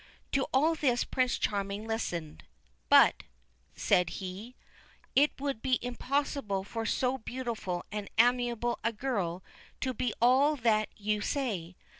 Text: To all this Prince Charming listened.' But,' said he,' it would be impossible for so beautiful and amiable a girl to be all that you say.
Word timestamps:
To 0.31 0.47
all 0.51 0.73
this 0.73 1.03
Prince 1.03 1.37
Charming 1.37 1.85
listened.' 1.85 2.45
But,' 2.89 3.21
said 3.75 4.09
he,' 4.17 4.55
it 5.15 5.31
would 5.39 5.61
be 5.61 5.77
impossible 5.79 6.63
for 6.63 6.87
so 6.87 7.19
beautiful 7.19 7.85
and 7.91 8.09
amiable 8.17 8.79
a 8.83 8.93
girl 8.93 9.43
to 9.81 9.93
be 9.93 10.11
all 10.19 10.55
that 10.55 10.89
you 10.97 11.21
say. 11.21 11.75